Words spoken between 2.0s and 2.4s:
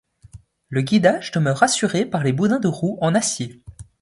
par les